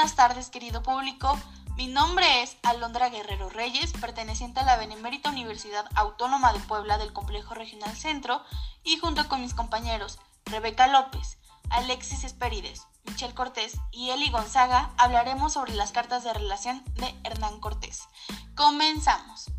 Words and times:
buenas 0.00 0.16
tardes, 0.16 0.48
querido 0.48 0.82
público. 0.82 1.38
Mi 1.76 1.86
nombre 1.86 2.42
es 2.42 2.56
Alondra 2.62 3.10
Guerrero 3.10 3.50
Reyes, 3.50 3.92
perteneciente 4.00 4.60
a 4.60 4.64
la 4.64 4.78
Benemérita 4.78 5.28
Universidad 5.28 5.84
Autónoma 5.94 6.54
de 6.54 6.60
Puebla 6.60 6.96
del 6.96 7.12
Complejo 7.12 7.52
Regional 7.52 7.94
Centro, 7.94 8.42
y 8.82 8.96
junto 8.96 9.28
con 9.28 9.42
mis 9.42 9.52
compañeros 9.52 10.18
Rebeca 10.46 10.86
López, 10.86 11.36
Alexis 11.68 12.24
Esperides, 12.24 12.86
Michelle 13.04 13.34
Cortés 13.34 13.76
y 13.90 14.08
Eli 14.08 14.30
Gonzaga 14.30 14.90
hablaremos 14.96 15.52
sobre 15.52 15.74
las 15.74 15.92
cartas 15.92 16.24
de 16.24 16.32
relación 16.32 16.82
de 16.94 17.14
Hernán 17.22 17.60
Cortés. 17.60 18.08
Comenzamos. 18.56 19.50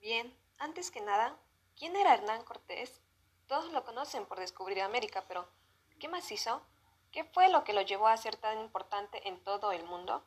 Bien, 0.00 0.34
antes 0.56 0.90
que 0.90 1.02
nada, 1.02 1.36
¿quién 1.76 1.94
era 1.94 2.14
Hernán 2.14 2.42
Cortés? 2.44 3.02
Todos 3.46 3.70
lo 3.70 3.84
conocen 3.84 4.24
por 4.24 4.40
descubrir 4.40 4.80
América, 4.80 5.22
pero 5.28 5.46
¿qué 5.98 6.08
más 6.08 6.30
hizo? 6.30 6.62
¿Qué 7.12 7.24
fue 7.24 7.48
lo 7.48 7.64
que 7.64 7.72
lo 7.72 7.82
llevó 7.82 8.08
a 8.08 8.16
ser 8.16 8.36
tan 8.36 8.58
importante 8.58 9.28
en 9.28 9.42
todo 9.42 9.72
el 9.72 9.84
mundo? 9.84 10.24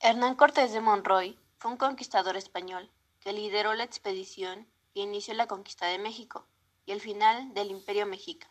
Hernán 0.00 0.36
Cortés 0.36 0.72
de 0.72 0.80
Monroy 0.80 1.38
fue 1.58 1.72
un 1.72 1.76
conquistador 1.76 2.36
español 2.36 2.90
que 3.20 3.32
lideró 3.32 3.74
la 3.74 3.84
expedición 3.84 4.68
que 4.94 5.00
inició 5.00 5.34
la 5.34 5.48
conquista 5.48 5.86
de 5.86 5.98
México 5.98 6.46
y 6.86 6.92
el 6.92 7.00
final 7.00 7.52
del 7.54 7.70
Imperio 7.70 8.06
Mexica, 8.06 8.48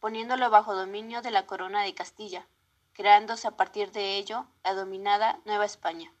poniéndolo 0.00 0.48
bajo 0.50 0.74
dominio 0.74 1.20
de 1.22 1.30
la 1.30 1.46
Corona 1.46 1.82
de 1.82 1.94
Castilla, 1.94 2.46
creándose 2.92 3.48
a 3.48 3.56
partir 3.56 3.90
de 3.90 4.16
ello 4.16 4.46
la 4.62 4.74
dominada 4.74 5.40
Nueva 5.44 5.64
España. 5.64 6.12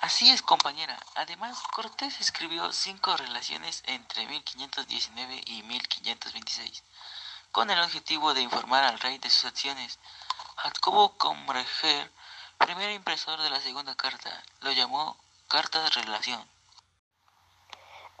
Así 0.00 0.30
es, 0.30 0.42
compañera. 0.42 0.96
Además, 1.16 1.60
Cortés 1.74 2.20
escribió 2.20 2.72
cinco 2.72 3.16
relaciones 3.16 3.82
entre 3.86 4.26
1519 4.26 5.42
y 5.46 5.62
1526, 5.64 6.84
con 7.50 7.68
el 7.70 7.80
objetivo 7.80 8.32
de 8.32 8.42
informar 8.42 8.84
al 8.84 9.00
rey 9.00 9.18
de 9.18 9.28
sus 9.28 9.46
acciones. 9.46 9.98
Jacobo 10.56 11.18
Comreger, 11.18 12.12
primer 12.58 12.92
impresor 12.92 13.42
de 13.42 13.50
la 13.50 13.60
segunda 13.60 13.96
carta, 13.96 14.30
lo 14.60 14.70
llamó 14.70 15.16
Carta 15.48 15.82
de 15.82 15.90
Relación. 15.90 16.48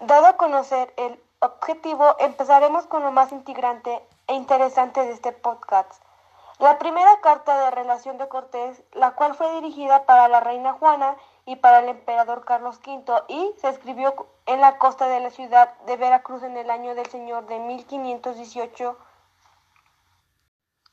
Dado 0.00 0.26
a 0.26 0.36
conocer 0.36 0.92
el 0.96 1.22
objetivo, 1.38 2.16
empezaremos 2.18 2.86
con 2.86 3.04
lo 3.04 3.12
más 3.12 3.30
integrante 3.30 4.04
e 4.26 4.34
interesante 4.34 5.00
de 5.00 5.12
este 5.12 5.30
podcast. 5.30 6.02
La 6.58 6.80
primera 6.80 7.20
carta 7.20 7.56
de 7.56 7.70
relación 7.70 8.18
de 8.18 8.26
Cortés, 8.26 8.82
la 8.94 9.12
cual 9.12 9.36
fue 9.36 9.54
dirigida 9.54 10.06
para 10.06 10.26
la 10.26 10.40
reina 10.40 10.72
Juana 10.72 11.16
y 11.48 11.56
para 11.56 11.78
el 11.78 11.88
emperador 11.88 12.44
Carlos 12.44 12.78
V 12.86 13.24
y 13.28 13.58
se 13.58 13.70
escribió 13.70 14.28
en 14.44 14.60
la 14.60 14.76
costa 14.76 15.08
de 15.08 15.18
la 15.20 15.30
ciudad 15.30 15.78
de 15.86 15.96
Veracruz 15.96 16.42
en 16.42 16.58
el 16.58 16.68
año 16.68 16.94
del 16.94 17.06
Señor 17.06 17.46
de 17.46 17.58
1518. 17.58 18.98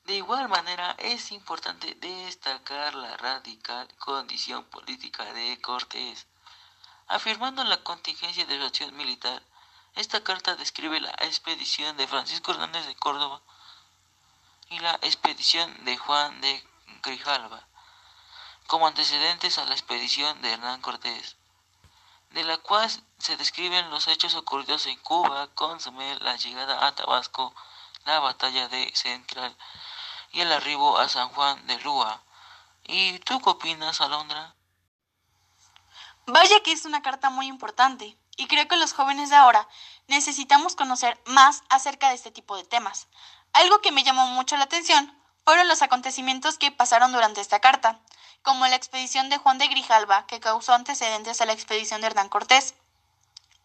De 0.04 0.14
igual 0.14 0.48
manera, 0.48 0.96
es 0.98 1.30
importante 1.30 1.94
destacar 1.96 2.94
la 2.94 3.18
radical 3.18 3.86
condición 3.98 4.64
política 4.64 5.30
de 5.34 5.60
Cortés. 5.60 6.26
Afirmando 7.06 7.62
la 7.62 7.84
contingencia 7.84 8.46
de 8.46 8.58
su 8.58 8.64
acción 8.64 8.96
militar, 8.96 9.42
esta 9.94 10.24
carta 10.24 10.56
describe 10.56 11.00
la 11.00 11.10
expedición 11.20 11.98
de 11.98 12.06
Francisco 12.06 12.52
Hernández 12.52 12.86
de 12.86 12.96
Córdoba 12.96 13.42
y 14.70 14.78
la 14.78 14.94
expedición 15.02 15.84
de 15.84 15.98
Juan 15.98 16.40
de 16.40 16.64
Grijalva 17.02 17.68
como 18.66 18.86
antecedentes 18.86 19.58
a 19.58 19.64
la 19.64 19.74
expedición 19.74 20.40
de 20.42 20.52
Hernán 20.52 20.80
Cortés, 20.80 21.36
de 22.30 22.44
la 22.44 22.58
cual 22.58 22.90
se 23.18 23.36
describen 23.36 23.90
los 23.90 24.08
hechos 24.08 24.34
ocurridos 24.34 24.86
en 24.86 24.98
Cuba, 25.00 25.48
consumé 25.54 26.16
la 26.20 26.36
llegada 26.36 26.86
a 26.86 26.94
Tabasco, 26.94 27.54
la 28.04 28.20
batalla 28.20 28.68
de 28.68 28.92
Central 28.94 29.56
y 30.32 30.40
el 30.40 30.52
arribo 30.52 30.98
a 30.98 31.08
San 31.08 31.28
Juan 31.30 31.66
de 31.66 31.78
Lúa. 31.80 32.22
¿Y 32.84 33.18
tú 33.20 33.40
qué 33.40 33.50
opinas, 33.50 34.00
Alondra? 34.00 34.54
Vaya 36.26 36.60
que 36.62 36.72
es 36.72 36.84
una 36.84 37.02
carta 37.02 37.30
muy 37.30 37.46
importante, 37.46 38.16
y 38.36 38.48
creo 38.48 38.68
que 38.68 38.76
los 38.76 38.92
jóvenes 38.92 39.30
de 39.30 39.36
ahora 39.36 39.68
necesitamos 40.08 40.76
conocer 40.76 41.20
más 41.26 41.62
acerca 41.68 42.08
de 42.08 42.16
este 42.16 42.30
tipo 42.30 42.56
de 42.56 42.64
temas. 42.64 43.06
Algo 43.52 43.80
que 43.80 43.92
me 43.92 44.04
llamó 44.04 44.26
mucho 44.26 44.56
la 44.56 44.64
atención 44.64 45.16
fueron 45.46 45.68
los 45.68 45.80
acontecimientos 45.80 46.58
que 46.58 46.72
pasaron 46.72 47.12
durante 47.12 47.40
esta 47.40 47.60
carta 47.60 48.00
como 48.42 48.66
la 48.66 48.74
expedición 48.74 49.28
de 49.28 49.38
Juan 49.38 49.58
de 49.58 49.68
Grijalva, 49.68 50.26
que 50.26 50.40
causó 50.40 50.74
antecedentes 50.74 51.40
a 51.40 51.46
la 51.46 51.52
expedición 51.52 52.00
de 52.00 52.08
Hernán 52.08 52.28
Cortés, 52.28 52.74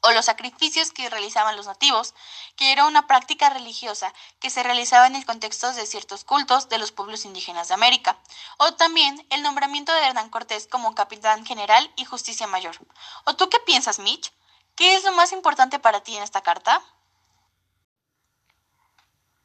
o 0.01 0.11
los 0.11 0.25
sacrificios 0.25 0.91
que 0.91 1.09
realizaban 1.09 1.57
los 1.57 1.65
nativos, 1.65 2.13
que 2.55 2.71
era 2.71 2.85
una 2.85 3.07
práctica 3.07 3.49
religiosa 3.49 4.13
que 4.39 4.51
se 4.51 4.61
realizaba 4.61 5.07
en 5.07 5.15
el 5.15 5.25
contexto 5.25 5.73
de 5.73 5.87
ciertos 5.87 6.23
cultos 6.23 6.69
de 6.69 6.77
los 6.77 6.91
pueblos 6.91 7.25
indígenas 7.25 7.67
de 7.67 7.73
América, 7.73 8.15
o 8.57 8.73
también 8.73 9.25
el 9.31 9.41
nombramiento 9.41 9.91
de 9.91 10.05
Hernán 10.05 10.29
Cortés 10.29 10.67
como 10.67 10.93
capitán 10.93 11.45
general 11.47 11.91
y 11.95 12.05
justicia 12.05 12.45
mayor. 12.45 12.77
¿O 13.25 13.35
tú 13.35 13.49
qué 13.49 13.59
piensas, 13.59 13.97
Mitch? 13.97 14.31
¿Qué 14.75 14.95
es 14.95 15.03
lo 15.03 15.13
más 15.13 15.31
importante 15.31 15.79
para 15.79 16.01
ti 16.01 16.15
en 16.15 16.21
esta 16.21 16.41
carta? 16.41 16.81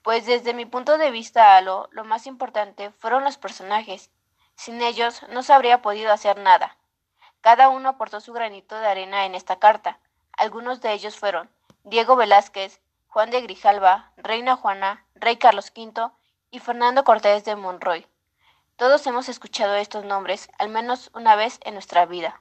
Pues 0.06 0.25
desde 0.25 0.55
mi 0.55 0.67
punto 0.67 0.99
de 0.99 1.11
vista, 1.11 1.56
Alo, 1.56 1.89
lo 1.91 2.05
más 2.05 2.28
importante 2.28 2.93
fueron 2.93 3.25
los 3.25 3.39
personajes 3.39 4.12
sin 4.55 4.81
ellos 4.81 5.21
no 5.31 5.43
se 5.43 5.53
habría 5.53 5.83
podido 5.83 6.12
hacer 6.12 6.39
nada. 6.39 6.77
Cada 7.41 7.71
uno 7.71 7.89
aportó 7.89 8.21
su 8.21 8.33
granito 8.33 8.78
de 8.78 8.87
arena 8.87 9.27
en 9.27 9.34
esta 9.34 9.59
carta. 9.59 9.99
Algunos 10.31 10.81
de 10.81 10.93
ellos 10.93 11.19
fueron 11.19 11.50
Diego 11.83 12.15
Velázquez, 12.15 12.81
Juan 13.09 13.33
de 13.33 13.41
Grijalva, 13.41 14.12
Reina 14.17 14.55
Juana, 14.55 15.05
Rey 15.17 15.39
Carlos 15.39 15.72
V 15.77 16.12
y 16.53 16.61
Fernando 16.61 17.03
Cortés 17.03 17.44
de 17.44 17.56
Monroy. 17.56 18.06
Todos 18.77 19.05
hemos 19.09 19.28
escuchado 19.28 19.75
estos 19.75 20.05
nombres 20.05 20.49
al 20.56 20.69
menos 20.69 21.11
una 21.15 21.34
vez 21.34 21.59
en 21.65 21.75
nuestra 21.75 22.06
vida. 22.06 22.41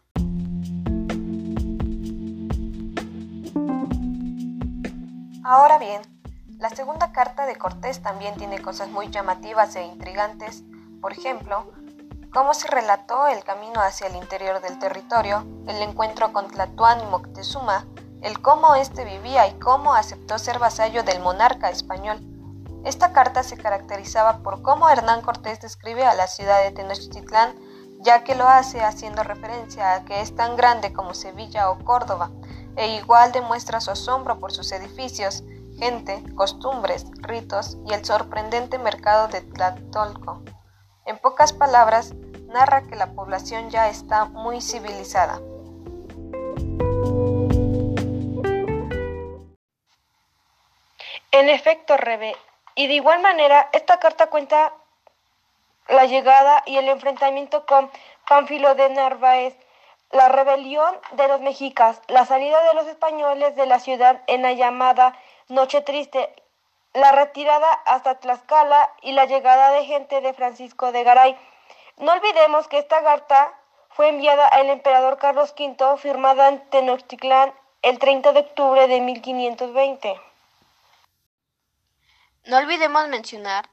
Ahora 5.43 5.79
bien, 5.79 6.14
la 6.59 6.69
segunda 6.69 7.11
carta 7.11 7.45
de 7.45 7.57
Cortés 7.57 8.01
también 8.01 8.35
tiene 8.35 8.61
cosas 8.61 8.89
muy 8.89 9.09
llamativas 9.09 9.75
e 9.75 9.83
intrigantes. 9.83 10.63
Por 11.01 11.11
ejemplo, 11.11 11.71
cómo 12.33 12.53
se 12.53 12.67
relató 12.67 13.27
el 13.27 13.43
camino 13.43 13.81
hacia 13.81 14.07
el 14.07 14.15
interior 14.15 14.61
del 14.61 14.79
territorio, 14.79 15.45
el 15.67 15.81
encuentro 15.81 16.31
con 16.31 16.47
Tlatuán 16.47 17.01
y 17.01 17.05
Moctezuma, 17.05 17.85
el 18.21 18.41
cómo 18.41 18.75
éste 18.75 19.03
vivía 19.03 19.47
y 19.47 19.59
cómo 19.59 19.93
aceptó 19.93 20.39
ser 20.39 20.57
vasallo 20.57 21.03
del 21.03 21.21
monarca 21.21 21.69
español. 21.69 22.19
Esta 22.85 23.11
carta 23.11 23.43
se 23.43 23.57
caracterizaba 23.57 24.37
por 24.39 24.61
cómo 24.61 24.89
Hernán 24.89 25.21
Cortés 25.21 25.59
describe 25.59 26.05
a 26.05 26.13
la 26.13 26.27
ciudad 26.27 26.63
de 26.63 26.71
Tenochtitlán, 26.71 27.55
ya 27.99 28.23
que 28.23 28.35
lo 28.35 28.47
hace 28.47 28.81
haciendo 28.83 29.23
referencia 29.23 29.93
a 29.93 30.05
que 30.05 30.21
es 30.21 30.35
tan 30.35 30.55
grande 30.55 30.93
como 30.93 31.13
Sevilla 31.13 31.69
o 31.69 31.83
Córdoba, 31.83 32.31
e 32.75 32.95
igual 32.95 33.31
demuestra 33.31 33.81
su 33.81 33.91
asombro 33.91 34.39
por 34.39 34.51
sus 34.51 34.71
edificios, 34.71 35.43
gente, 35.79 36.23
costumbres, 36.35 37.05
ritos 37.21 37.77
y 37.85 37.93
el 37.93 38.03
sorprendente 38.05 38.77
mercado 38.77 39.27
de 39.27 39.41
Tlatelolco. 39.41 40.43
En 41.05 41.17
pocas 41.19 41.53
palabras, 41.53 42.13
narra 42.47 42.83
que 42.83 42.95
la 42.95 43.13
población 43.13 43.69
ya 43.69 43.89
está 43.89 44.25
muy 44.25 44.61
civilizada. 44.61 45.39
En 51.31 51.49
efecto, 51.49 51.97
Rebe, 51.97 52.35
y 52.75 52.87
de 52.87 52.93
igual 52.93 53.21
manera, 53.21 53.69
esta 53.73 53.99
carta 53.99 54.27
cuenta 54.27 54.73
la 55.89 56.05
llegada 56.05 56.63
y 56.65 56.77
el 56.77 56.87
enfrentamiento 56.87 57.65
con 57.65 57.91
Pánfilo 58.27 58.73
de 58.75 58.89
Narváez, 58.89 59.55
la 60.11 60.29
rebelión 60.29 60.95
de 61.11 61.27
los 61.27 61.41
mexicas, 61.41 62.01
la 62.07 62.25
salida 62.25 62.61
de 62.63 62.73
los 62.73 62.87
españoles 62.87 63.55
de 63.55 63.65
la 63.65 63.79
ciudad 63.79 64.21
en 64.27 64.43
la 64.43 64.53
llamada 64.53 65.17
Noche 65.47 65.81
Triste, 65.81 66.33
la 66.93 67.11
retirada 67.11 67.71
hasta 67.85 68.19
Tlaxcala 68.19 68.91
y 69.03 69.11
la 69.11 69.25
llegada 69.25 69.71
de 69.73 69.85
gente 69.85 70.19
de 70.21 70.33
Francisco 70.33 70.91
de 70.91 71.03
Garay. 71.03 71.37
No 71.97 72.13
olvidemos 72.13 72.67
que 72.67 72.79
esta 72.79 73.03
carta 73.03 73.53
fue 73.89 74.09
enviada 74.09 74.47
al 74.47 74.71
emperador 74.71 75.19
Carlos 75.19 75.53
V, 75.55 75.97
firmada 75.97 76.49
en 76.49 76.67
Tenochtitlán 76.71 77.53
el 77.83 77.99
30 77.99 78.33
de 78.33 78.39
octubre 78.39 78.87
de 78.87 78.99
1520. 79.01 80.19
No 82.45 82.57
olvidemos 82.57 83.07
mencionar 83.07 83.69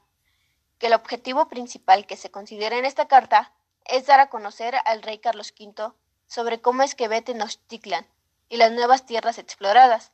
que 0.77 0.87
el 0.87 0.93
objetivo 0.93 1.47
principal 1.47 2.05
que 2.05 2.17
se 2.17 2.29
considera 2.29 2.77
en 2.77 2.85
esta 2.85 3.07
carta 3.07 3.51
es 3.85 4.05
dar 4.05 4.19
a 4.19 4.29
conocer 4.29 4.75
al 4.85 5.01
rey 5.01 5.17
Carlos 5.17 5.55
V 5.59 5.91
sobre 6.27 6.61
cómo 6.61 6.83
es 6.83 6.93
que 6.93 7.07
ve 7.07 7.23
Tenochtitlan 7.23 8.05
y 8.47 8.57
las 8.57 8.71
nuevas 8.71 9.07
tierras 9.07 9.39
exploradas, 9.39 10.11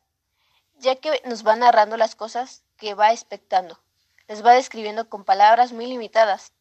ya 0.79 0.95
que 0.95 1.21
nos 1.25 1.45
va 1.45 1.55
narrando 1.55 1.97
las 1.97 2.15
cosas 2.15 2.63
que 2.77 2.93
va 2.93 3.11
expectando. 3.11 3.79
Les 4.27 4.45
va 4.45 4.53
describiendo 4.53 5.09
con 5.09 5.25
palabras 5.25 5.71
muy 5.71 5.85
limitadas, 5.85 6.53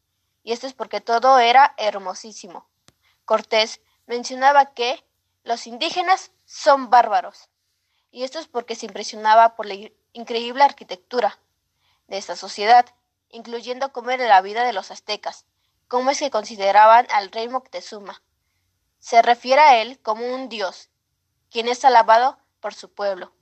y 0.43 0.53
esto 0.53 0.67
es 0.67 0.75
porque 0.75 1.01
todo 1.01 1.39
era 1.39 1.75
hermosísimo. 1.77 2.69
Cortés 3.25 3.81
mencionaba 4.07 4.73
que 4.73 5.05
los 5.45 5.67
indígenas 5.67 6.33
son 6.45 6.91
bárbaros, 6.91 7.49
y 8.11 8.25
esto 8.25 8.39
es 8.39 8.49
porque 8.49 8.75
se 8.75 8.87
impresionaba 8.87 9.55
por 9.55 9.67
la 9.67 9.75
increíble 10.13 10.65
arquitectura 10.65 11.39
de 12.07 12.19
esta 12.19 12.37
sociedad, 12.37 12.87
incluyendo 13.29 13.93
cómo 13.93 14.11
era 14.11 14.27
la 14.27 14.41
vida 14.41 14.65
de 14.65 14.73
los 14.73 14.91
aztecas, 14.91 15.45
cómo 15.89 16.11
es 16.11 16.19
que 16.19 16.31
consideraban 16.31 17.07
al 17.11 17.31
rey 17.31 17.49
Moctezuma. 17.49 18.23
Se 18.99 19.23
refiere 19.23 19.61
a 19.61 19.83
él 19.83 20.01
como 20.01 20.27
un 20.27 20.49
dios, 20.49 20.91
quien 21.51 21.69
es 21.69 21.85
alabado 21.85 22.39
por 22.61 22.75
su 22.75 22.91
pueblo. 22.91 23.33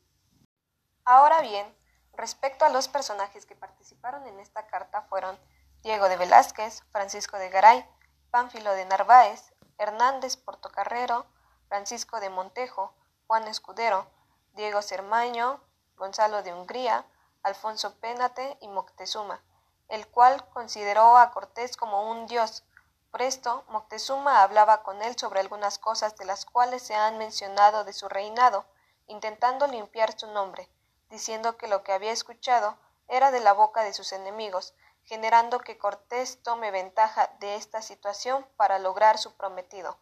Ahora 1.09 1.41
bien, 1.41 1.73
respecto 2.15 2.65
a 2.65 2.69
los 2.69 2.89
personajes 2.89 3.47
que 3.47 3.55
participaron 3.55 4.27
en 4.27 4.41
esta 4.41 4.67
carta 4.67 5.03
fueron 5.03 5.39
Diego 5.83 6.09
de 6.09 6.17
Velázquez, 6.17 6.83
Francisco 6.91 7.39
de 7.39 7.49
Garay, 7.49 7.89
Pánfilo 8.33 8.73
de 8.73 8.87
Narváez, 8.87 9.55
Hernández 9.79 10.37
Portocarrero, 10.37 11.25
Francisco 11.69 12.19
de 12.19 12.29
Montejo, 12.29 12.93
Juan 13.29 13.47
Escudero, 13.47 14.09
Diego 14.55 14.83
Cermaño, 14.83 15.61
Gonzalo 15.97 16.43
de 16.43 16.53
Hungría, 16.53 17.07
Alfonso 17.45 17.95
Pénate 18.01 18.59
y 18.61 18.67
Moctezuma, 18.67 19.41
el 19.87 20.09
cual 20.09 20.49
consideró 20.49 21.19
a 21.19 21.31
Cortés 21.31 21.77
como 21.77 22.11
un 22.11 22.27
dios. 22.27 22.65
Por 23.13 23.23
esto, 23.23 23.63
Moctezuma 23.69 24.43
hablaba 24.43 24.83
con 24.83 25.01
él 25.03 25.17
sobre 25.17 25.39
algunas 25.39 25.79
cosas 25.79 26.17
de 26.17 26.25
las 26.25 26.45
cuales 26.45 26.83
se 26.83 26.97
han 26.97 27.17
mencionado 27.17 27.85
de 27.85 27.93
su 27.93 28.09
reinado, 28.09 28.65
intentando 29.07 29.69
limpiar 29.69 30.19
su 30.19 30.27
nombre, 30.33 30.69
diciendo 31.11 31.57
que 31.57 31.69
lo 31.69 31.83
que 31.83 31.93
había 31.93 32.13
escuchado 32.13 32.77
era 33.09 33.31
de 33.31 33.41
la 33.41 33.53
boca 33.53 33.83
de 33.83 33.93
sus 33.93 34.13
enemigos, 34.13 34.75
generando 35.05 35.61
que 35.61 35.79
Cortés 35.79 36.43
tome 36.43 36.71
ventaja 36.71 37.31
de 37.41 37.55
esta 37.55 37.81
situación 37.81 38.45
para 38.57 38.79
lograr 38.79 39.19
su 39.19 39.37
prometido. 39.37 39.97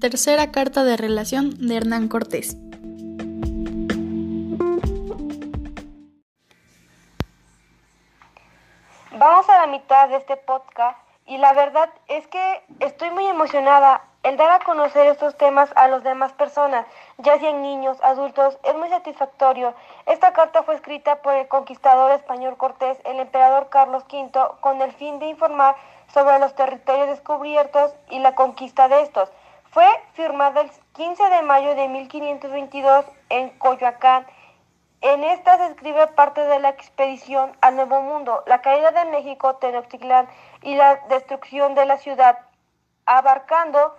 Tercera 0.00 0.52
carta 0.52 0.84
de 0.84 0.96
relación 0.96 1.66
de 1.66 1.76
Hernán 1.76 2.06
Cortés. 2.06 2.56
Vamos 9.10 9.48
a 9.48 9.58
la 9.58 9.66
mitad 9.66 10.08
de 10.08 10.18
este 10.18 10.36
podcast 10.36 11.07
y 11.28 11.36
la 11.36 11.52
verdad 11.52 11.90
es 12.08 12.26
que 12.26 12.62
estoy 12.80 13.10
muy 13.10 13.26
emocionada. 13.26 14.02
El 14.24 14.36
dar 14.36 14.50
a 14.50 14.64
conocer 14.64 15.06
estos 15.06 15.36
temas 15.36 15.70
a 15.76 15.86
las 15.86 16.02
demás 16.02 16.32
personas, 16.32 16.86
ya 17.18 17.38
sean 17.38 17.62
niños, 17.62 17.98
adultos, 18.02 18.58
es 18.64 18.74
muy 18.74 18.88
satisfactorio. 18.88 19.74
Esta 20.06 20.32
carta 20.32 20.64
fue 20.64 20.74
escrita 20.74 21.22
por 21.22 21.34
el 21.34 21.46
conquistador 21.46 22.10
español 22.12 22.56
Cortés, 22.56 22.98
el 23.04 23.20
emperador 23.20 23.68
Carlos 23.68 24.04
V, 24.10 24.32
con 24.60 24.82
el 24.82 24.92
fin 24.92 25.18
de 25.18 25.26
informar 25.26 25.76
sobre 26.12 26.38
los 26.40 26.54
territorios 26.54 27.08
descubiertos 27.08 27.94
y 28.10 28.18
la 28.18 28.34
conquista 28.34 28.88
de 28.88 29.02
estos. 29.02 29.30
Fue 29.70 29.86
firmada 30.14 30.62
el 30.62 30.70
15 30.94 31.28
de 31.28 31.42
mayo 31.42 31.74
de 31.74 31.88
1522 31.88 33.04
en 33.28 33.50
Coyoacán. 33.58 34.26
En 35.00 35.22
esta 35.22 35.58
se 35.58 35.66
escribe 35.66 36.08
parte 36.08 36.40
de 36.40 36.58
la 36.58 36.70
expedición 36.70 37.56
al 37.60 37.76
Nuevo 37.76 38.00
Mundo, 38.02 38.42
la 38.46 38.62
caída 38.62 38.90
de 38.90 39.04
México, 39.10 39.54
Tenochtitlán 39.56 40.28
y 40.62 40.74
la 40.74 40.96
destrucción 41.08 41.74
de 41.74 41.86
la 41.86 41.98
ciudad, 41.98 42.38
abarcando 43.06 43.94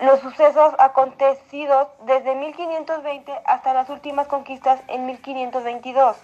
los 0.00 0.20
sucesos 0.20 0.74
acontecidos 0.78 1.88
desde 2.04 2.34
1520 2.34 3.32
hasta 3.44 3.74
las 3.74 3.88
últimas 3.88 4.28
conquistas 4.28 4.80
en 4.88 5.06
1522. 5.06 6.16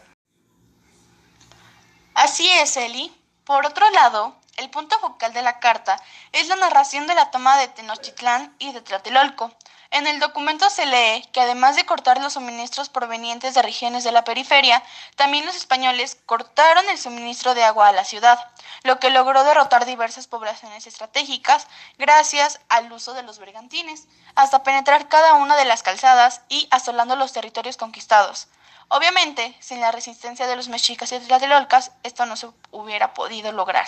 Así 2.14 2.48
es, 2.50 2.76
Eli. 2.76 3.12
Por 3.44 3.66
otro 3.66 3.88
lado, 3.90 4.34
el 4.56 4.70
punto 4.70 4.98
focal 4.98 5.32
de 5.32 5.42
la 5.42 5.60
carta 5.60 6.00
es 6.32 6.48
la 6.48 6.56
narración 6.56 7.06
de 7.06 7.14
la 7.14 7.30
toma 7.30 7.56
de 7.58 7.68
Tenochtitlán 7.68 8.54
y 8.58 8.72
de 8.72 8.80
Tlatelolco. 8.80 9.52
En 9.90 10.08
el 10.08 10.18
documento 10.18 10.68
se 10.70 10.86
lee 10.86 11.24
que 11.32 11.40
además 11.40 11.76
de 11.76 11.86
cortar 11.86 12.20
los 12.20 12.32
suministros 12.32 12.88
provenientes 12.88 13.54
de 13.54 13.62
regiones 13.62 14.02
de 14.02 14.10
la 14.10 14.24
periferia, 14.24 14.82
también 15.14 15.46
los 15.46 15.54
españoles 15.54 16.18
cortaron 16.26 16.88
el 16.88 16.98
suministro 16.98 17.54
de 17.54 17.62
agua 17.62 17.88
a 17.88 17.92
la 17.92 18.04
ciudad, 18.04 18.38
lo 18.82 18.98
que 18.98 19.10
logró 19.10 19.44
derrotar 19.44 19.86
diversas 19.86 20.26
poblaciones 20.26 20.88
estratégicas 20.88 21.68
gracias 21.96 22.60
al 22.68 22.90
uso 22.90 23.14
de 23.14 23.22
los 23.22 23.38
bergantines, 23.38 24.08
hasta 24.34 24.64
penetrar 24.64 25.08
cada 25.08 25.34
una 25.34 25.54
de 25.54 25.64
las 25.64 25.84
calzadas 25.84 26.40
y 26.48 26.66
asolando 26.72 27.14
los 27.14 27.32
territorios 27.32 27.76
conquistados. 27.76 28.48
Obviamente, 28.88 29.56
sin 29.60 29.80
la 29.80 29.92
resistencia 29.92 30.46
de 30.46 30.56
los 30.56 30.68
mexicas 30.68 31.12
y 31.12 31.18
tlatelolcas, 31.20 31.92
esto 32.02 32.26
no 32.26 32.36
se 32.36 32.50
hubiera 32.70 33.14
podido 33.14 33.52
lograr. 33.52 33.86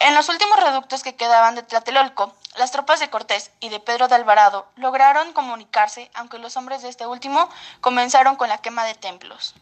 En 0.00 0.14
los 0.14 0.28
últimos 0.28 0.58
reductos 0.58 1.02
que 1.02 1.14
quedaban 1.14 1.54
de 1.54 1.62
Tlatelolco, 1.62 2.34
las 2.56 2.72
tropas 2.72 2.98
de 3.00 3.10
Cortés 3.10 3.52
y 3.60 3.68
de 3.68 3.78
Pedro 3.80 4.08
de 4.08 4.16
Alvarado 4.16 4.66
lograron 4.76 5.32
comunicarse, 5.32 6.10
aunque 6.14 6.38
los 6.38 6.56
hombres 6.56 6.82
de 6.82 6.88
este 6.88 7.06
último 7.06 7.48
comenzaron 7.80 8.36
con 8.36 8.48
la 8.48 8.58
quema 8.58 8.84
de 8.84 8.94
templos. 8.94 9.54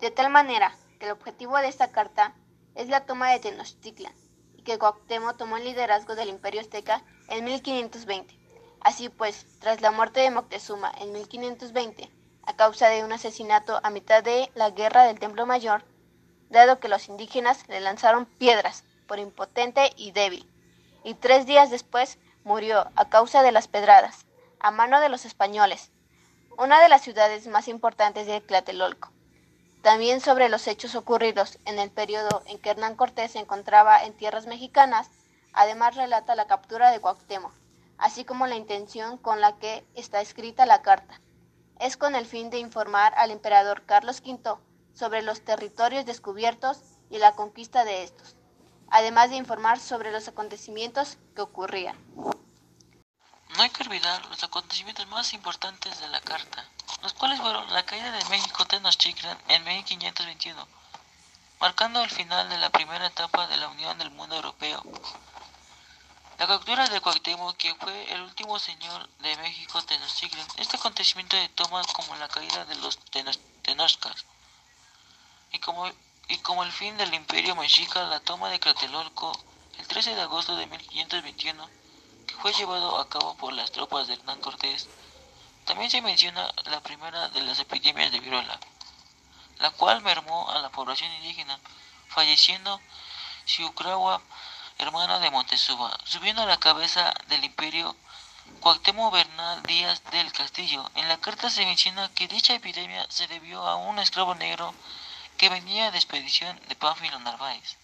De 0.00 0.10
tal 0.10 0.30
manera 0.30 0.74
que 0.98 1.06
el 1.06 1.12
objetivo 1.12 1.58
de 1.58 1.68
esta 1.68 1.92
carta 1.92 2.34
es 2.74 2.88
la 2.88 3.04
toma 3.04 3.30
de 3.30 3.40
Tenochtitlan 3.40 4.14
y 4.56 4.62
que 4.62 4.78
Cuauhtémoc 4.78 5.36
tomó 5.36 5.58
el 5.58 5.64
liderazgo 5.64 6.14
del 6.14 6.30
Imperio 6.30 6.62
Azteca 6.62 7.02
en 7.28 7.44
1520. 7.44 8.38
Así 8.80 9.10
pues, 9.10 9.46
tras 9.60 9.82
la 9.82 9.90
muerte 9.90 10.20
de 10.20 10.30
Moctezuma 10.30 10.90
en 10.98 11.12
1520, 11.12 12.10
a 12.50 12.56
causa 12.56 12.88
de 12.88 13.04
un 13.04 13.12
asesinato 13.12 13.78
a 13.84 13.90
mitad 13.90 14.24
de 14.24 14.50
la 14.56 14.70
guerra 14.70 15.04
del 15.04 15.20
Templo 15.20 15.46
Mayor, 15.46 15.84
dado 16.48 16.80
que 16.80 16.88
los 16.88 17.08
indígenas 17.08 17.68
le 17.68 17.80
lanzaron 17.80 18.26
piedras 18.26 18.82
por 19.06 19.20
impotente 19.20 19.92
y 19.96 20.10
débil, 20.10 20.50
y 21.04 21.14
tres 21.14 21.46
días 21.46 21.70
después 21.70 22.18
murió 22.42 22.90
a 22.96 23.08
causa 23.08 23.44
de 23.44 23.52
las 23.52 23.68
pedradas, 23.68 24.26
a 24.58 24.72
mano 24.72 25.00
de 25.00 25.08
los 25.08 25.26
españoles, 25.26 25.92
una 26.58 26.82
de 26.82 26.88
las 26.88 27.02
ciudades 27.02 27.46
más 27.46 27.68
importantes 27.68 28.26
de 28.26 28.40
Tlatelolco. 28.40 29.12
También 29.82 30.20
sobre 30.20 30.48
los 30.48 30.66
hechos 30.66 30.96
ocurridos 30.96 31.56
en 31.66 31.78
el 31.78 31.92
periodo 31.92 32.42
en 32.46 32.58
que 32.58 32.70
Hernán 32.70 32.96
Cortés 32.96 33.30
se 33.30 33.38
encontraba 33.38 34.02
en 34.02 34.12
tierras 34.12 34.48
mexicanas, 34.48 35.08
además 35.52 35.94
relata 35.94 36.34
la 36.34 36.48
captura 36.48 36.90
de 36.90 36.98
Cuauhtémoc, 36.98 37.52
así 37.96 38.24
como 38.24 38.48
la 38.48 38.56
intención 38.56 39.18
con 39.18 39.40
la 39.40 39.56
que 39.58 39.84
está 39.94 40.20
escrita 40.20 40.66
la 40.66 40.82
carta. 40.82 41.20
Es 41.80 41.96
con 41.96 42.14
el 42.14 42.26
fin 42.26 42.50
de 42.50 42.58
informar 42.58 43.12
al 43.16 43.30
emperador 43.30 43.84
Carlos 43.86 44.22
V 44.24 44.56
sobre 44.94 45.22
los 45.22 45.44
territorios 45.44 46.06
descubiertos 46.06 46.78
y 47.10 47.18
la 47.18 47.32
conquista 47.32 47.84
de 47.84 48.04
estos 48.04 48.36
además 48.90 49.30
de 49.30 49.36
informar 49.36 49.78
sobre 49.78 50.10
los 50.10 50.28
acontecimientos 50.28 51.16
que 51.34 51.42
ocurrían. 51.42 51.96
No 53.56 53.62
hay 53.62 53.70
que 53.70 53.82
olvidar 53.82 54.24
los 54.26 54.42
acontecimientos 54.42 55.06
más 55.08 55.32
importantes 55.32 56.00
de 56.00 56.08
la 56.08 56.20
carta, 56.20 56.64
los 57.02 57.12
cuales 57.14 57.40
fueron 57.40 57.72
la 57.72 57.84
caída 57.84 58.10
de 58.12 58.24
México 58.26 58.64
Tenochtitlan 58.66 59.38
en 59.48 59.64
1521, 59.64 60.66
marcando 61.60 62.02
el 62.02 62.10
final 62.10 62.48
de 62.48 62.58
la 62.58 62.70
primera 62.70 63.06
etapa 63.06 63.46
de 63.48 63.56
la 63.56 63.68
unión 63.68 63.98
del 63.98 64.10
mundo 64.10 64.36
europeo. 64.36 64.82
La 66.40 66.46
captura 66.46 66.88
de 66.88 67.02
Cuauhtémoc, 67.02 67.54
que 67.58 67.74
fue 67.74 68.14
el 68.14 68.22
último 68.22 68.58
señor 68.58 69.06
de 69.18 69.36
México 69.36 69.82
Tenochtitlan, 69.82 70.46
este 70.56 70.78
acontecimiento 70.78 71.36
de 71.36 71.50
toma 71.50 71.82
como 71.92 72.16
la 72.16 72.28
caída 72.28 72.64
de 72.64 72.76
los 72.76 72.98
Tenochcas, 73.60 74.24
y 75.52 75.58
como 75.58 76.62
el 76.64 76.72
fin 76.72 76.96
del 76.96 77.12
imperio 77.12 77.54
mexica, 77.56 78.04
la 78.04 78.20
toma 78.20 78.48
de 78.48 78.58
Tlatelolco 78.58 79.32
el 79.80 79.86
13 79.86 80.14
de 80.14 80.22
agosto 80.22 80.56
de 80.56 80.66
1521, 80.66 81.68
que 82.26 82.34
fue 82.36 82.54
llevado 82.54 82.98
a 82.98 83.06
cabo 83.10 83.36
por 83.36 83.52
las 83.52 83.70
tropas 83.70 84.06
de 84.06 84.14
Hernán 84.14 84.40
Cortés. 84.40 84.88
También 85.66 85.90
se 85.90 86.00
menciona 86.00 86.50
la 86.64 86.80
primera 86.80 87.28
de 87.28 87.42
las 87.42 87.58
epidemias 87.58 88.12
de 88.12 88.20
viruela, 88.20 88.58
la 89.58 89.72
cual 89.72 90.00
mermó 90.00 90.50
a 90.50 90.58
la 90.60 90.70
población 90.70 91.12
indígena, 91.12 91.60
falleciendo 92.08 92.80
Xiucrahua, 93.44 94.22
hermana 94.80 95.18
de 95.18 95.30
Montezuma, 95.30 95.96
subiendo 96.04 96.42
a 96.42 96.46
la 96.46 96.58
cabeza 96.58 97.12
del 97.28 97.44
imperio 97.44 97.94
Cuauhtémoc 98.60 99.12
Bernal 99.12 99.62
Díaz 99.62 100.02
del 100.10 100.32
Castillo. 100.32 100.82
En 100.94 101.08
la 101.08 101.18
carta 101.18 101.50
se 101.50 101.66
menciona 101.66 102.10
que 102.14 102.28
dicha 102.28 102.54
epidemia 102.54 103.04
se 103.08 103.26
debió 103.26 103.66
a 103.66 103.76
un 103.76 103.98
esclavo 103.98 104.34
negro 104.34 104.74
que 105.36 105.48
venía 105.48 105.90
de 105.90 105.98
expedición 105.98 106.58
de 106.68 106.76
Pánfilo 106.76 107.18
Narváez. 107.18 107.78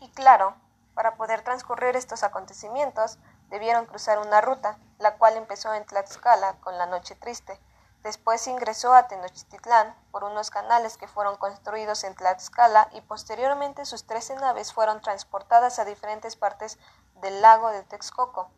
Y 0.00 0.08
claro, 0.10 0.56
para 0.94 1.14
poder 1.16 1.42
transcurrir 1.42 1.94
estos 1.96 2.22
acontecimientos, 2.24 3.18
debieron 3.50 3.86
cruzar 3.86 4.18
una 4.18 4.40
ruta, 4.40 4.78
la 4.98 5.16
cual 5.16 5.36
empezó 5.36 5.72
en 5.74 5.86
Tlaxcala 5.86 6.54
con 6.60 6.76
la 6.78 6.86
Noche 6.86 7.14
Triste. 7.14 7.58
Después 8.02 8.46
ingresó 8.46 8.94
a 8.94 9.08
Tenochtitlán 9.08 9.94
por 10.12 10.24
unos 10.24 10.50
canales 10.50 10.96
que 10.96 11.08
fueron 11.08 11.36
construidos 11.36 12.04
en 12.04 12.14
Tlaxcala 12.14 12.88
y 12.92 13.00
posteriormente 13.00 13.84
sus 13.84 14.06
trece 14.06 14.36
naves 14.36 14.72
fueron 14.72 15.00
transportadas 15.00 15.78
a 15.78 15.84
diferentes 15.84 16.36
partes 16.36 16.78
del 17.16 17.42
lago 17.42 17.70
de 17.70 17.82
Texcoco. 17.82 18.50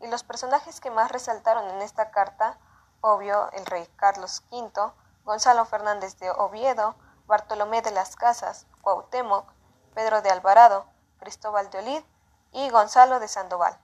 Y 0.00 0.08
los 0.08 0.24
personajes 0.24 0.80
que 0.80 0.90
más 0.90 1.12
resaltaron 1.12 1.68
en 1.70 1.80
esta 1.80 2.10
carta, 2.10 2.58
obvio 3.00 3.50
el 3.52 3.66
rey 3.66 3.88
Carlos 3.96 4.42
V, 4.50 4.92
Gonzalo 5.24 5.64
Fernández 5.64 6.18
de 6.18 6.30
Oviedo, 6.30 6.96
Bartolomé 7.26 7.82
de 7.82 7.92
las 7.92 8.16
Casas, 8.16 8.66
Cuauhtémoc, 8.82 9.48
Pedro 9.94 10.22
de 10.22 10.30
Alvarado, 10.30 10.86
Cristóbal 11.18 11.70
de 11.70 11.78
Olid 11.78 12.02
y 12.52 12.70
Gonzalo 12.70 13.20
de 13.20 13.28
Sandoval. 13.28 13.78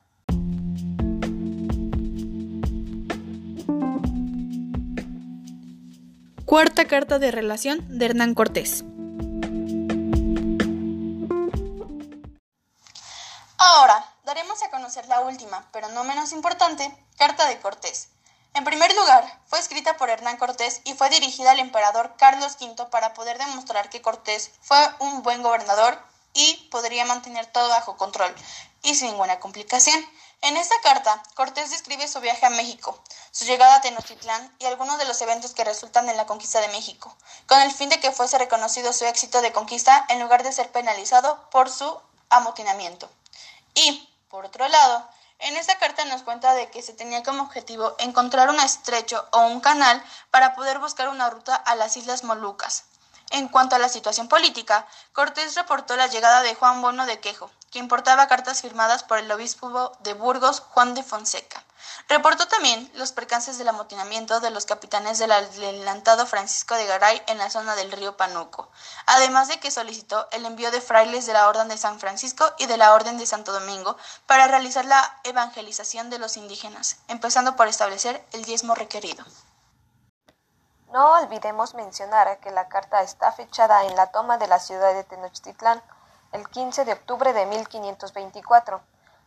Cuarta 6.55 6.85
carta 6.85 7.19
de 7.19 7.33
relación 7.33 7.85
de 7.99 8.05
Hernán 8.05 8.33
Cortés. 8.35 8.85
Ahora, 13.59 14.15
daremos 14.23 14.63
a 14.63 14.71
conocer 14.71 15.09
la 15.09 15.23
última, 15.23 15.69
pero 15.73 15.89
no 15.89 16.05
menos 16.05 16.31
importante, 16.31 16.97
Carta 17.19 17.49
de 17.49 17.59
Cortés. 17.59 18.11
En 18.55 18.63
primer 18.63 18.95
lugar, 18.95 19.41
fue 19.47 19.59
escrita 19.59 19.97
por 19.97 20.11
Hernán 20.11 20.37
Cortés 20.37 20.81
y 20.85 20.95
fue 20.95 21.11
dirigida 21.11 21.51
al 21.51 21.59
emperador 21.59 22.15
Carlos 22.19 22.57
V 22.61 22.87
para 22.89 23.15
poder 23.15 23.37
demostrar 23.39 23.91
que 23.91 24.01
Cortés 24.01 24.53
fue 24.61 24.79
un 25.01 25.25
buen 25.25 25.43
gobernador 25.43 25.99
y 26.35 26.69
podría 26.71 27.05
mantener 27.05 27.47
todo 27.47 27.69
bajo 27.69 27.97
control 27.97 28.33
y 28.85 28.95
sin 28.95 29.09
ninguna 29.09 29.41
complicación. 29.41 30.01
En 30.45 30.59
esta 30.59 30.79
carta, 30.83 31.23
Cortés 31.37 31.71
describe 31.71 32.07
su 32.07 32.21
viaje 32.21 32.45
a 32.45 32.51
México, 32.51 33.03
su 33.31 33.47
llegada 33.47 33.77
a 33.77 33.81
Tenochtitlán 33.81 34.55
y 34.59 34.67
algunos 34.67 34.99
de 34.99 35.07
los 35.07 35.19
eventos 35.23 35.55
que 35.55 35.65
resultan 35.65 36.07
en 36.11 36.19
la 36.19 36.27
conquista 36.27 36.61
de 36.61 36.69
México, 36.69 37.17
con 37.47 37.63
el 37.63 37.73
fin 37.73 37.89
de 37.89 37.99
que 37.99 38.13
fuese 38.13 38.37
reconocido 38.37 38.93
su 38.93 39.07
éxito 39.07 39.41
de 39.41 39.53
conquista 39.53 40.05
en 40.11 40.21
lugar 40.21 40.43
de 40.43 40.53
ser 40.53 40.71
penalizado 40.71 41.49
por 41.49 41.71
su 41.71 41.99
amotinamiento. 42.29 43.11
Y, 43.73 44.07
por 44.29 44.45
otro 44.45 44.69
lado, 44.69 45.09
en 45.39 45.57
esta 45.57 45.79
carta 45.79 46.05
nos 46.05 46.25
cuenta 46.25 46.53
de 46.53 46.71
que 46.71 46.83
se 46.83 46.93
tenía 46.93 47.23
como 47.23 47.45
objetivo 47.45 47.95
encontrar 47.99 48.51
un 48.51 48.61
estrecho 48.61 49.27
o 49.33 49.47
un 49.47 49.61
canal 49.61 50.05
para 50.31 50.55
poder 50.55 50.79
buscar 50.79 51.09
una 51.09 51.31
ruta 51.31 51.55
a 51.55 51.75
las 51.75 51.97
Islas 51.97 52.23
Molucas. 52.23 52.85
En 53.35 53.49
cuanto 53.49 53.75
a 53.75 53.81
la 53.81 53.89
situación 53.89 54.29
política, 54.29 54.87
Cortés 55.13 55.57
reportó 55.57 55.97
la 55.97 56.07
llegada 56.07 56.43
de 56.43 56.55
Juan 56.55 56.81
Bono 56.81 57.05
de 57.05 57.19
Quejo, 57.19 57.51
quien 57.73 57.89
portaba 57.89 58.29
cartas 58.29 58.63
firmadas 58.63 59.03
por 59.03 59.19
el 59.19 59.29
obispo 59.33 59.91
de 60.05 60.15
Burgos, 60.15 60.61
Juan 60.61 60.95
de 60.95 61.03
Fonseca. 61.03 61.65
Reportó 62.09 62.47
también 62.47 62.89
los 62.95 63.11
percances 63.11 63.59
del 63.59 63.67
amotinamiento 63.67 64.39
de 64.39 64.51
los 64.51 64.67
capitanes 64.67 65.19
del 65.19 65.33
adelantado 65.33 66.27
Francisco 66.27 66.77
de 66.77 66.87
Garay 66.87 67.21
en 67.27 67.39
la 67.39 67.51
zona 67.51 67.75
del 67.75 67.91
río 67.91 68.17
Panuco, 68.17 68.71
además 69.05 69.49
de 69.49 69.59
que 69.59 69.73
solicitó 69.73 70.29
el 70.31 70.47
envío 70.47 70.71
de 70.71 70.81
frailes 70.81 71.27
de 71.27 71.33
la 71.33 71.49
Orden 71.49 71.67
de 71.67 71.77
San 71.77 71.99
Francisco 71.99 72.53
y 72.59 72.67
de 72.67 72.77
la 72.77 72.95
Orden 72.95 73.19
de 73.19 73.27
Santo 73.27 73.51
Domingo 73.51 73.97
para 74.27 74.47
realizar 74.47 74.85
la 74.85 75.19
evangelización 75.25 76.09
de 76.09 76.21
los 76.21 76.37
indígenas, 76.37 76.99
empezando 77.09 77.57
por 77.57 77.67
establecer 77.67 78.25
el 78.31 78.45
diezmo 78.45 78.77
requerido. 78.77 79.25
No 80.95 81.15
olvidemos 81.15 81.75
mencionar 81.75 82.39
que 82.39 82.53
la 82.53 82.69
carta 82.69 83.03
está 83.03 83.33
fechada 83.33 83.83
en 83.83 83.97
la 83.97 84.13
toma 84.13 84.39
de 84.39 84.47
la 84.47 84.61
ciudad 84.61 84.95
de 84.95 85.03
Tenochtitlán 85.03 85.83
el 86.31 86.49
15 86.49 86.85
de 86.85 86.93
octubre 86.93 87.33
de 87.33 87.47
1524, 87.47 88.81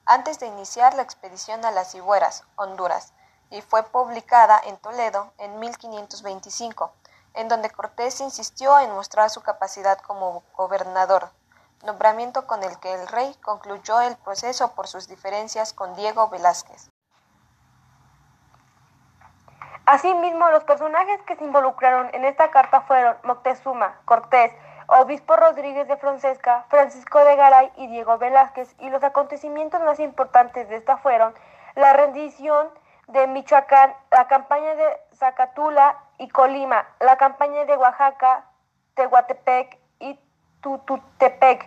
antes 0.05 0.39
de 0.39 0.45
iniciar 0.45 0.93
la 0.93 1.01
expedición 1.01 1.65
a 1.65 1.71
las 1.71 1.91
Cibueras, 1.91 2.45
Honduras, 2.55 3.11
y 3.49 3.61
fue 3.61 3.83
publicada 3.83 4.61
en 4.63 4.77
Toledo 4.77 5.33
en 5.39 5.59
1525, 5.59 6.93
en 7.33 7.49
donde 7.49 7.69
Cortés 7.69 8.21
insistió 8.21 8.79
en 8.79 8.91
mostrar 8.91 9.29
su 9.29 9.41
capacidad 9.41 9.97
como 9.97 10.43
gobernador, 10.55 11.31
nombramiento 11.83 12.47
con 12.47 12.63
el 12.63 12.79
que 12.79 12.93
el 12.93 13.09
rey 13.09 13.35
concluyó 13.43 13.99
el 13.99 14.15
proceso 14.15 14.71
por 14.71 14.87
sus 14.87 15.09
diferencias 15.09 15.73
con 15.73 15.97
Diego 15.97 16.29
Velázquez. 16.29 16.87
Asimismo, 19.87 20.49
los 20.49 20.65
personajes 20.65 21.21
que 21.21 21.37
se 21.37 21.45
involucraron 21.45 22.09
en 22.11 22.25
esta 22.25 22.51
carta 22.51 22.81
fueron 22.81 23.15
Moctezuma, 23.23 23.95
Cortés, 24.03 24.51
Obispo 24.87 25.37
Rodríguez 25.37 25.87
de 25.87 25.95
Francesca, 25.95 26.65
Francisco 26.67 27.23
de 27.23 27.37
Garay 27.37 27.71
y 27.77 27.87
Diego 27.87 28.17
Velázquez, 28.17 28.75
y 28.79 28.89
los 28.89 29.01
acontecimientos 29.01 29.79
más 29.83 30.01
importantes 30.01 30.67
de 30.67 30.75
esta 30.75 30.97
fueron 30.97 31.33
la 31.75 31.93
rendición 31.93 32.67
de 33.07 33.27
Michoacán, 33.27 33.95
la 34.11 34.27
campaña 34.27 34.75
de 34.75 34.99
Zacatula 35.13 35.97
y 36.17 36.27
Colima, 36.27 36.85
la 36.99 37.15
campaña 37.15 37.63
de 37.63 37.77
Oaxaca, 37.77 38.43
Tehuantepec 38.93 39.79
y 39.99 40.19
Tututepec, 40.59 41.65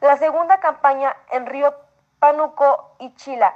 la 0.00 0.16
segunda 0.16 0.58
campaña 0.58 1.16
en 1.30 1.46
Río 1.46 1.72
Panuco 2.18 2.96
y 2.98 3.14
Chila, 3.14 3.54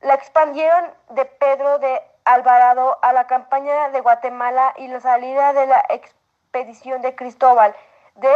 la 0.00 0.14
expandieron 0.14 0.92
de 1.10 1.24
Pedro 1.24 1.78
de 1.78 2.02
Alvarado 2.24 2.98
a 3.02 3.12
la 3.12 3.26
campaña 3.26 3.90
de 3.90 4.00
Guatemala 4.00 4.72
y 4.78 4.88
la 4.88 5.00
salida 5.00 5.52
de 5.52 5.66
la 5.66 5.84
expedición 5.90 7.02
de 7.02 7.14
Cristóbal 7.14 7.76
de 8.14 8.32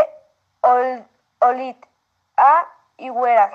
Olit 1.40 1.86
a 2.36 2.66
Higuera. 2.98 3.50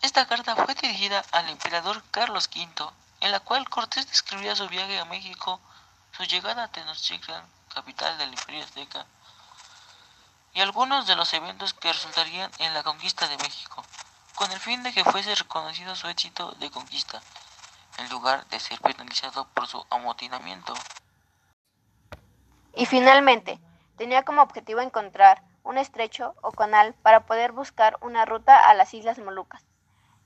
Esta 0.00 0.26
carta 0.26 0.56
fue 0.56 0.74
dirigida 0.74 1.22
al 1.32 1.50
emperador 1.50 2.02
Carlos 2.10 2.48
V, 2.54 2.90
en 3.20 3.32
la 3.32 3.40
cual 3.40 3.68
Cortés 3.68 4.08
describía 4.08 4.56
su 4.56 4.66
viaje 4.68 4.98
a 4.98 5.04
México, 5.04 5.60
su 6.12 6.24
llegada 6.24 6.64
a 6.64 6.68
Tenochtitlan, 6.68 7.44
capital 7.74 8.16
del 8.16 8.30
Imperio 8.30 8.64
Azteca, 8.64 9.04
y 10.54 10.62
algunos 10.62 11.06
de 11.06 11.16
los 11.16 11.34
eventos 11.34 11.74
que 11.74 11.92
resultarían 11.92 12.50
en 12.58 12.72
la 12.72 12.82
conquista 12.82 13.28
de 13.28 13.36
México, 13.36 13.84
con 14.36 14.50
el 14.52 14.58
fin 14.58 14.82
de 14.82 14.94
que 14.94 15.04
fuese 15.04 15.34
reconocido 15.34 15.94
su 15.94 16.08
éxito 16.08 16.52
de 16.52 16.70
conquista 16.70 17.20
en 18.00 18.08
lugar 18.08 18.46
de 18.48 18.58
ser 18.58 18.80
penalizado 18.80 19.46
por 19.54 19.66
su 19.66 19.84
amotinamiento. 19.90 20.72
Y 22.74 22.86
finalmente, 22.86 23.60
tenía 23.96 24.24
como 24.24 24.42
objetivo 24.42 24.80
encontrar 24.80 25.42
un 25.62 25.76
estrecho 25.76 26.34
o 26.40 26.52
canal 26.52 26.94
para 27.02 27.26
poder 27.26 27.52
buscar 27.52 27.98
una 28.00 28.24
ruta 28.24 28.58
a 28.58 28.74
las 28.74 28.94
Islas 28.94 29.18
Molucas. 29.18 29.64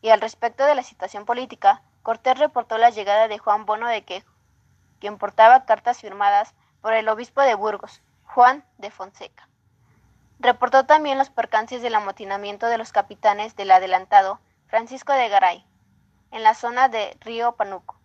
Y 0.00 0.10
al 0.10 0.20
respecto 0.20 0.64
de 0.64 0.74
la 0.74 0.82
situación 0.82 1.24
política, 1.24 1.82
Cortés 2.02 2.38
reportó 2.38 2.78
la 2.78 2.90
llegada 2.90 3.28
de 3.28 3.38
Juan 3.38 3.66
Bono 3.66 3.88
de 3.88 4.04
Quejo, 4.04 4.30
quien 5.00 5.18
portaba 5.18 5.64
cartas 5.64 5.98
firmadas 6.00 6.54
por 6.80 6.92
el 6.92 7.08
obispo 7.08 7.40
de 7.40 7.54
Burgos, 7.54 8.02
Juan 8.24 8.64
de 8.78 8.90
Fonseca. 8.90 9.48
Reportó 10.38 10.84
también 10.84 11.18
los 11.18 11.30
percances 11.30 11.82
del 11.82 11.94
amotinamiento 11.94 12.66
de 12.66 12.78
los 12.78 12.92
capitanes 12.92 13.56
del 13.56 13.70
adelantado 13.70 14.38
Francisco 14.66 15.12
de 15.12 15.28
Garay, 15.28 15.66
en 16.34 16.42
la 16.42 16.54
zona 16.54 16.88
de 16.88 17.16
Río 17.20 17.52
Panuco. 17.52 17.96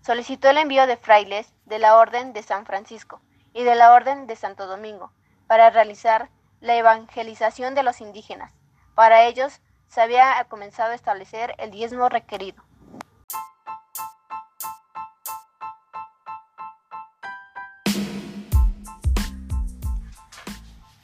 Solicitó 0.00 0.50
el 0.50 0.58
envío 0.58 0.88
de 0.88 0.96
frailes 0.96 1.54
de 1.64 1.78
la 1.78 1.96
Orden 1.96 2.32
de 2.32 2.42
San 2.42 2.66
Francisco 2.66 3.20
y 3.54 3.62
de 3.62 3.76
la 3.76 3.92
Orden 3.92 4.26
de 4.26 4.34
Santo 4.34 4.66
Domingo 4.66 5.12
para 5.46 5.70
realizar 5.70 6.28
la 6.60 6.74
evangelización 6.74 7.76
de 7.76 7.84
los 7.84 8.00
indígenas. 8.00 8.52
Para 8.96 9.26
ellos 9.26 9.60
se 9.86 10.00
había 10.00 10.44
comenzado 10.48 10.90
a 10.90 10.96
establecer 10.96 11.54
el 11.58 11.70
diezmo 11.70 12.08
requerido. 12.08 12.64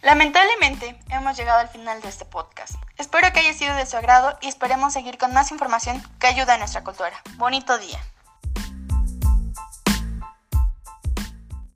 Lamentablemente, 0.07 0.97
hemos 1.11 1.37
llegado 1.37 1.59
al 1.59 1.69
final 1.69 2.01
de 2.01 2.09
este 2.09 2.25
podcast. 2.25 2.75
Espero 2.97 3.33
que 3.33 3.41
haya 3.41 3.53
sido 3.53 3.75
de 3.75 3.87
su 3.87 3.97
agrado 3.97 4.39
y 4.41 4.47
esperemos 4.47 4.93
seguir 4.93 5.19
con 5.19 5.35
más 5.35 5.51
información 5.51 6.01
que 6.21 6.29
ayude 6.29 6.53
a 6.53 6.59
nuestra 6.59 6.85
cultura. 6.85 7.21
Bonito 7.39 7.77
día. 7.77 7.99